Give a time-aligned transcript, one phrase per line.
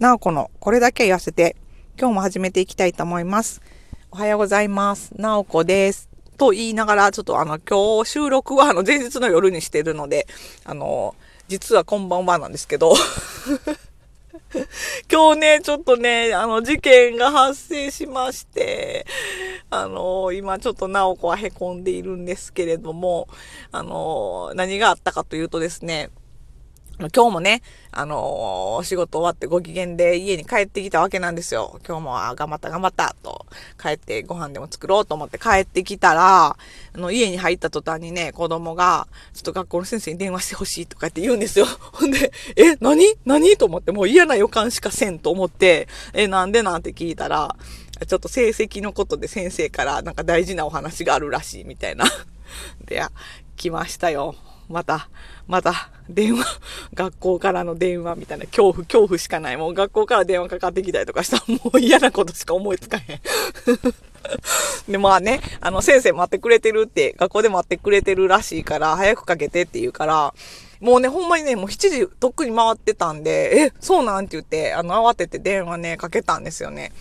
[0.00, 1.54] なおこのこれだけ言わせて、
[1.96, 3.62] 今日も始めていきたいと思います。
[4.10, 5.12] おはようございます。
[5.16, 6.08] なおこです。
[6.36, 10.26] と言いながら、ちょっとあの、今日収録はあの、前日の夜にしてるので、
[10.64, 11.14] あの、
[11.46, 12.92] 実はこんばんはなんですけど、
[15.08, 19.06] 今日ね、ちょっとね、あの、事件が発生しまして、
[19.70, 23.28] あの、今ちょっと直子は凹んでいるんですけれども、
[23.70, 26.10] あの、何があったかというとですね、
[26.98, 31.80] 今日もね、あのー、仕事終わってご機嫌で家に帰ってきたわけなんですよ。
[31.86, 33.46] 今日も、あ、頑張った頑張ったと、
[33.82, 36.56] 帰ってご飯でも作ろうと思って帰ってきたら、あ
[36.94, 41.66] の、家に入った途端にね、子供が、ちょっと学校の先生に電話してほしいとかって言うんですよ。
[41.92, 43.04] ほんで、え、何？
[43.24, 43.56] 何？
[43.56, 46.62] と思って、もう嫌な予感しかせんと思って、え、なんで？
[46.62, 47.56] なんて聞いたら、
[48.06, 52.04] ちょっと成績のことで先生からなんか大事なお話があるらしいみたいな。
[52.86, 53.02] で、
[53.56, 54.36] 来ましたよ。
[54.68, 55.08] また、
[55.46, 56.44] また、電話、
[56.94, 59.56] 学校からの電話みたいな、恐怖、恐怖しかない。
[59.56, 63.20] もう学校から電話かかってきたりとかしたら、 もう嫌なことしか思いつかへん。
[64.90, 70.34] で、まあね、あの、先生待ってくれてるって、学校で待ってくれてるらしいから、早くかけてって言うから、
[70.80, 76.92] もうね、ほんまにね、もう7時とっくに回ってたんで、え、そうなんて言って、あの、慌てて電話ね、かけたんですよね。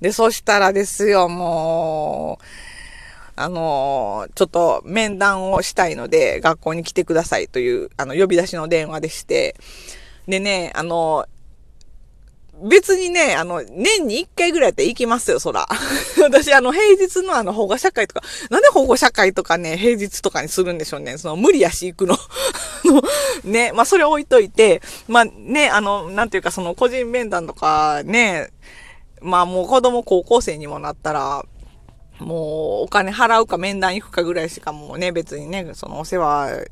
[0.00, 2.44] で、そしたらですよ、もう、
[3.36, 9.56] あのちょっと面談をしたいので、学校に来てくださいという、あの、呼び出しの電話でして、
[10.26, 11.26] でね、あの
[12.62, 15.66] 別にね、あの、年に一回ぐらいやったら行きますよ、そら。
[16.20, 21.16] 私、あの、平日のあの、保護者会とか、なんで保護者会とかね、平日とかにするんでしょうね。
[21.16, 22.18] その、無理やし行くの。
[23.44, 28.50] ね、まあ、それ置いといて、まあ、ね、あの、なんていうか、その、個人面談とか、ね、
[29.22, 31.44] まあ、もう子供高校生にもなったら、
[32.20, 36.66] もうお金払うか面談行くかぐらいしかもうね、別にね、そのお世話、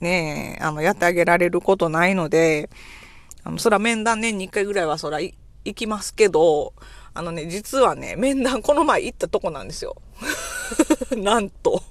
[0.00, 2.70] ね、あの、やってあげられることないので、
[3.44, 5.34] あの、そら面談年に1回ぐらいはそら行
[5.74, 6.72] きますけど、
[7.14, 9.96] あのね、実はね、面談この前行ったとこなんですよ。
[11.16, 11.82] なんと。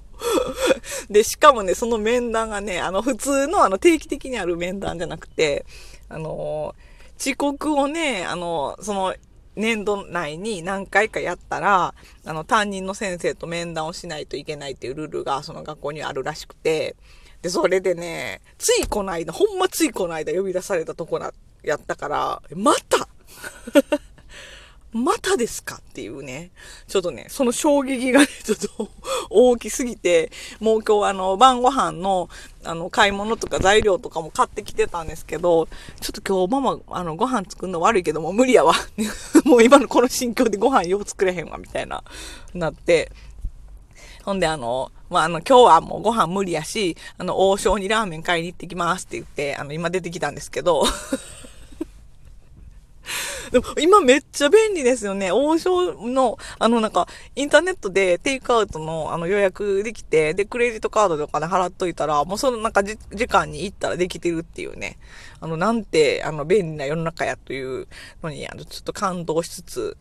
[1.10, 5.66] で、しかもね、その面談がね、あの、普通のあの、定期的にある面談じゃなくて、
[6.08, 6.74] あの、
[7.20, 9.14] 遅刻をね、あの、その、
[9.58, 16.94] 年度内に何回かやったら、あの、担任の先生と面談をしないといけないっていうルールが、その学校にあるらしくて、
[17.42, 21.32] で、それでね、ついこの間、ほんまついこの間呼び出されたとこな、
[21.62, 23.08] やったから、また！
[24.92, 25.76] またですか？
[25.76, 26.50] っていうね。
[26.86, 28.88] ちょっとね、その衝撃がね、ちょっと
[29.28, 32.28] 大きすぎて、もう今日あの、晩ご飯の、
[32.64, 35.68] あの、買い物とか材料とかも買ってきてたんですけど、
[36.00, 38.74] ちょっと今日ママ、あの、ご飯作るの悪いけども無理やわ。
[39.44, 42.02] もう今のこの心境でご飯よう作れへんわ、みたいな、
[42.54, 43.12] なって。
[44.24, 50.84] ほんであの、まあ、あの、今日はもうご飯無理やし、あの、王将にラーメン買いに行ってきますって言って、あの、今出てきたんですけど、
[53.50, 55.32] でも今めっちゃ便利ですよね。
[55.32, 62.96] 王将の、あのなんか、インターネットでテイクアウトのあの予約できて、で、クレジットカードとかで払っといたら、もうそのなんか時
[63.28, 64.98] 間に行ったらできてるっていうね。
[65.40, 67.86] あの、なんて、あの、便利な世の中やという
[68.22, 69.96] のに、あの、ちょっと感動しつつ、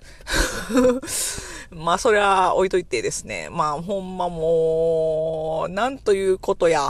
[1.69, 3.49] まあ、それは置いといてですね。
[3.51, 6.89] まあ、ほんまもう、なんということや。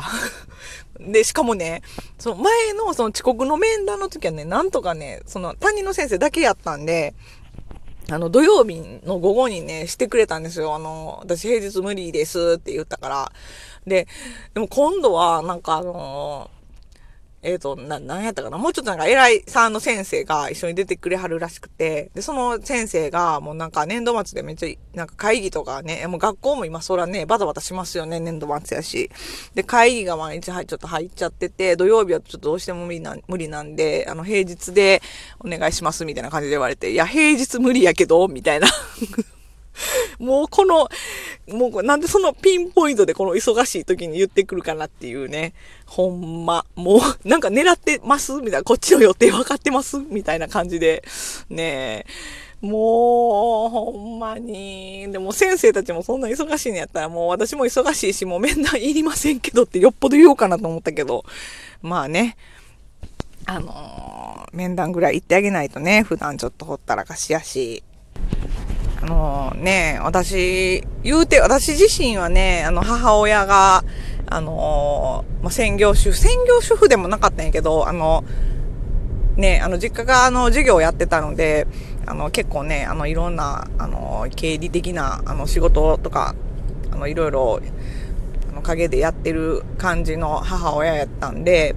[1.00, 1.82] で、しかもね、
[2.18, 7.14] その前のその遅刻の面談の時はね、なんとかね、その担任の先生だけやったんで、
[8.10, 10.74] あの、土曜日の午後にね、してくれたんですよ。
[10.76, 13.32] あの、私平日無理ですって言ったから。
[13.86, 14.08] で、
[14.54, 16.50] でも今度は、なんかあの
[17.44, 18.58] えっ、ー、と、な、なんやったかな？
[18.58, 29.12] もうちょっとなんか偉いさんの先生が一緒に出てくれはるらしくて、で、その先生がもうなんか年度末でめっちゃ、なんか会議とかね、もう学校も今そらね、バタバタしますよね、年度末やし。
[29.54, 35.02] で、会議が毎日ちょっと入っちゃってて、土曜日はちょっとどうしても無理な、無理なんで、あの、平日で
[35.40, 38.68] お願いしますみたいな感じで言われて、いや、平日無理やけど、みたいな。
[40.18, 40.90] もうこの、
[41.48, 45.54] もうなんでそのピンポイントでこの忙しい時に言ってくるかなっていうね。
[45.86, 46.66] ほんま。
[46.76, 48.64] もう なんか狙ってますみたいな。
[48.64, 51.04] こっちの予定分かってますみたいな感じで。
[51.50, 52.06] ね
[52.60, 55.10] もう、ほんまに。
[55.12, 61.24] でも先生たちもそんな忙しいんやったらもう私も忙しいし、もう面談いりませんけどってよっぽど言おうかなと思ったけど。
[61.82, 62.36] まあね。
[63.46, 67.84] あのー、面談ぐらい行ってあげないとね、普段ちょっとほったらかしやし。
[69.08, 73.86] あのね、私、言うて、私自身はね、あの、母親が、
[74.30, 78.26] あのまあ、専業主婦、専業主婦でもなかったんやけど、あの、
[79.38, 81.68] ね、あの、実家が、あの、授業をやってたので、
[82.06, 86.36] あの、結構ね、あの、いろんな、あの、経理的な、あの、仕事とか、
[86.92, 87.62] あの、いろいろ、
[88.52, 91.76] あの、陰でやってる感じの母親やったんで、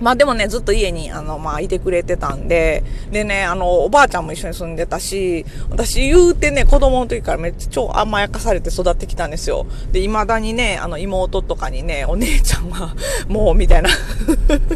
[0.00, 9.66] まあでもね、ずっと家に、あの、まあいてくれてたんで、でね、あの、おばあちゃんも一緒に住んでたし、私言うてね、子供の時からめっちゃ超甘やかされて育ってきたんですよ。
[9.92, 12.94] で、未だにね、あの、妹とかにね、お姉ちゃんは、
[13.28, 13.90] もう、みたいな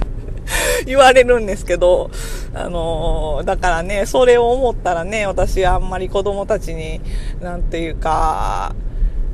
[0.86, 2.10] 言われるんですけど、
[2.54, 7.00] あの、だからね、それを思ったらね、私あんまり子供たちに、
[7.40, 8.74] なんていうか、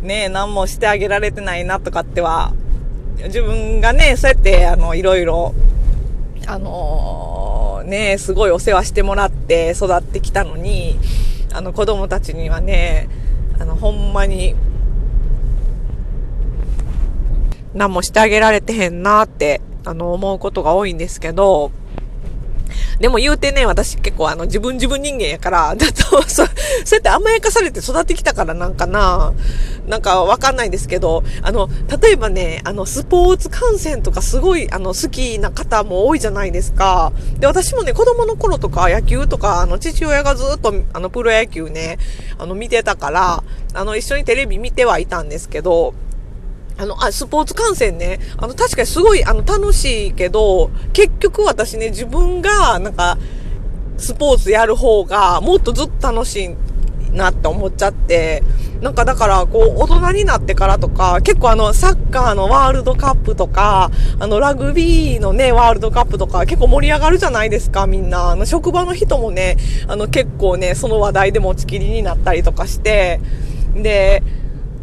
[0.03, 2.53] ね、何もしてあげられてないなとかっては、
[3.23, 5.55] 自分がね、そうやって、あの、いろいろ、
[6.47, 10.99] あのー、ね、すごいお世話してもらって育ってきたのに、
[11.53, 13.09] あの子供たちにはね、
[13.59, 14.55] あの、ほんまに、
[17.75, 21.71] 何もしてあげられてへんなって、あの、思うことが多いんですけど、
[23.01, 26.47] でも言うてね、私結構あの自分自分人間やから、 だと、そ、そう
[26.93, 29.33] やって甘やかされて育ってきたからなんかな、
[29.87, 31.69] なんかわかんないですけど、あの、
[32.01, 37.13] 例えばね、あの、スポーツ観戦とかすごい、あの、好きな方も多いじゃないですか。
[37.39, 41.99] で、私もね、子供の頃とか野球とか、あの、父親がずっと、あの、プロ野球ね、
[42.39, 43.43] あの、見てたから、
[43.75, 45.95] あの、一緒にテレビ見てはいたんですけど、
[46.77, 48.19] あの、あ、スポーツ観戦ね。
[48.37, 53.17] あの、確かにすごい、あの、楽しいけど、結局私ね、自分が、なんか、
[53.97, 56.51] スポーツやる方が、もっとずっと楽しい
[57.13, 58.43] なって思っちゃって、
[58.81, 68.31] なんかだから、こう、大人になってからとか、結構あの、サッカーのワールドカップとか、あの、ラグビーのね、ワールドカップとか、結構盛り上がるじゃないですか、みんな。
[68.31, 69.57] あの、職場の人もね、
[69.87, 73.21] あの、結構ね、その話題で持ちきりになったりとかして、
[73.75, 74.23] で、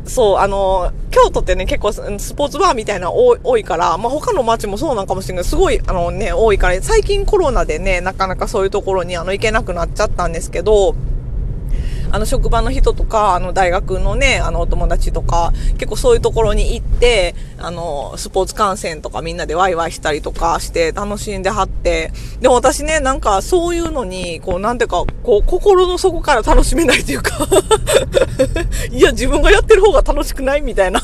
[0.05, 2.01] そう、あの、京都ってね、結構ス
[2.33, 10.95] ポーツバーみたいな多いから、まあ、他の街もそうなんかもしれないすごい、あのね、多いから、最近コロナでね、なかなかそういうところにあの行けなくなっちゃったんですけど、
[12.11, 22.11] あの、職場の人とか、あの、大学のね、あの、お友達とか、結構そういうところに行って、あの、スポーツ観戦とかみんなでワイワイしたりとかして楽しんではって、
[22.41, 27.47] でも私ね、なんかそういうのに、こう、なんていうか、こう、心の底から楽しめないというか
[28.91, 31.01] いや、自分がやってる方が楽しくないみたいな。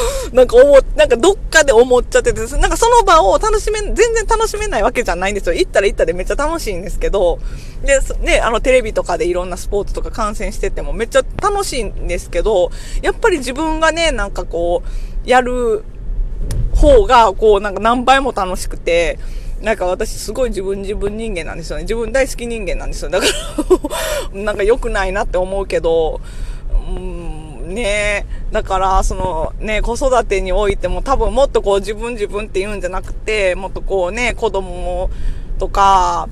[0.32, 5.54] なんか思、なんかどっかで思っちゃってて、なんかその場を楽しめ、全然楽しめないわけじゃないんですよ。
[5.54, 7.38] 行ったら行ったでめっちゃ楽しいんですけど、
[7.84, 12.70] で、ね、あのテレビとかでいろんなスポーツとか観戦しててもめっちゃ楽しいんですけど、
[13.02, 15.84] やっぱり自分がね、なんかこう、やる
[16.74, 19.18] 方が、こう、なんか何倍も楽しくて、
[19.60, 21.82] なんか私すごい自分自分人間なんですよね。
[21.82, 23.10] 自分大好き人間なんですよ。
[23.10, 23.26] だか
[24.32, 26.20] ら なんか良くないなって思うけど、
[26.88, 27.17] うん
[27.68, 28.26] ね。
[28.52, 35.10] だから、そのね、子育てにおいても多分もっとこう自分自分って言うんじゃなくて、もっとこうね、子供
[35.58, 36.28] とか、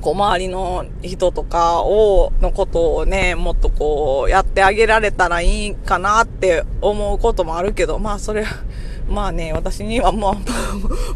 [0.00, 8.44] こう周りの人とかを、のことをね、もっとこうやってあげられたらいいかなって思うこともあるけど、まあそれ、
[9.08, 10.36] まあね、私にはも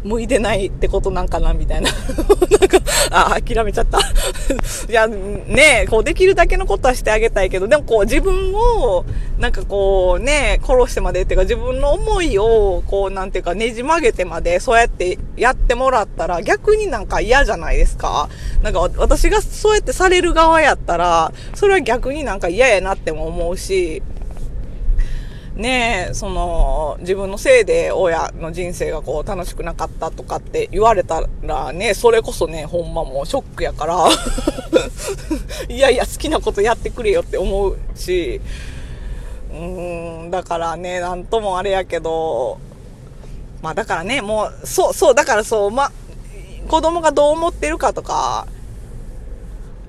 [0.03, 1.91] う、 向いてないってことなんかな、みたいな。
[2.59, 2.79] なんか、
[3.11, 3.99] あ、諦めちゃった。
[4.89, 9.05] いや、ね、こう、できるだけのことはしてあげたいけど、でもこう、自分を、
[9.37, 18.29] なんかこう、ね、殺してまでっていうか、自分の思いを、こう、なんていうか、ねじ曲げてまで、そうやってやってもらったら、逆になんか嫌じゃないですか。
[18.63, 24.01] なんか、私がそうやってされる側やったら、それは逆になんか嫌やなっても思うし、
[25.55, 34.07] ねえ、その、自分のせいで親の人生がこう楽しくなかったとかって言われたらね、それこそね、ほんまもうショックやから。
[35.69, 38.41] いやいや好きなことやってくれよって思うし、
[39.51, 42.57] うーん、だからね、なんともあれやけど、
[43.61, 45.91] まあだからね、もう、そう、そう、だからそう、ま、
[46.67, 48.47] 子供がどう思ってるかとか、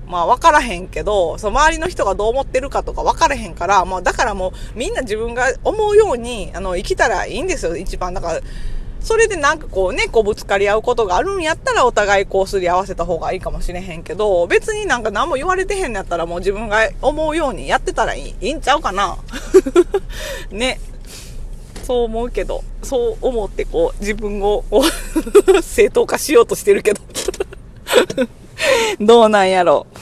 [0.07, 8.13] まあ分からへんけど、その周りの人がどう思ってるかとか分からへんから、もうだからもうみんな自分が思うように、あの、生きたらいいんですよ、一番。
[8.13, 8.41] だから、
[9.01, 19.17] それでなんかこうね、こうぶつかり合うことがあるんやったらお互いこうすり合わせた方がいいかもしれへんけど、別になんか何も言われてへんのやったらもう自分が思うようにやってたらいいいいんちゃうかな
[20.49, 20.79] ね。
[21.83, 24.63] そう思うけど、そう思ってこう自分を
[25.61, 27.01] 正当化しようとしてるけど
[28.99, 29.94] どうなんやろう。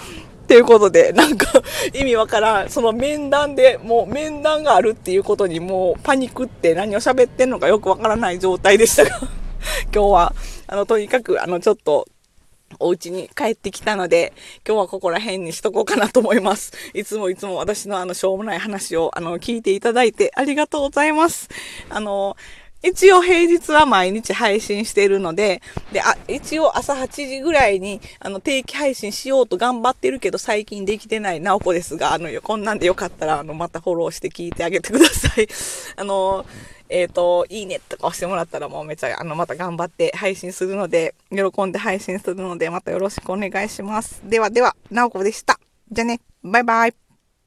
[0.53, 1.47] っていうことで、なんか
[1.93, 2.69] 意味わからん。
[2.69, 9.09] その面談で、もう面談があるっていうことにもうパニックって何を喋ってんのかよくわからない状態でしたが、
[9.91, 10.35] 今日は、
[10.67, 12.07] あの、とにかく、あの、ちょっと、
[12.79, 14.33] お家に帰ってきたので、
[14.67, 16.71] 今日はここら辺にしとこうかなと思います。
[16.93, 21.49] いつもいつも私のあの、しょうもない話を、あの、聞いていただいてありがとうございます。
[21.89, 22.35] あの、
[22.83, 25.61] 一応平日は毎日配信してるので、
[25.93, 35.47] で、あ、一応朝8時ぐらいに、あの、定期配信しようと頑張ってるけど、最近できてないなおこですが、あの、こんなんでよかったら、あの、またフォローして聞いてあげてください。
[35.95, 36.45] あの、
[36.89, 44.21] えっ、と、いいねとか押してもらったらもうめちゃ、あの、また頑張って配信するので、喜んで配信するので、またよろしくお願いします。
[44.25, 45.57] ではでは、なおこでした。
[45.89, 47.02] じゃあね、バイバイ。